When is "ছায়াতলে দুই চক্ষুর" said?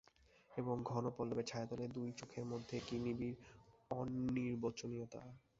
1.45-2.45